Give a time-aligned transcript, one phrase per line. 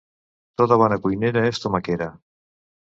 [0.61, 2.13] Tota bona cuinera és tomaquera.